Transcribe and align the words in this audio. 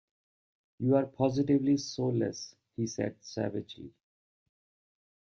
You 0.79 0.95
are 0.95 1.05
positively 1.05 1.77
soulless, 1.77 2.55
he 2.75 2.87
said 2.87 3.17
savagely. 3.19 3.93